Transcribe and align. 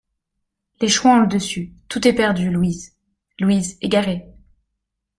Les 0.79 0.87
chouans 0.87 1.17
ont 1.17 1.21
le 1.21 1.27
dessus, 1.27 1.75
tout 1.87 2.07
est 2.07 2.13
perdu, 2.13 2.49
Louise! 2.49 2.95
LOUISE, 3.39 3.77
égarée. 3.81 4.27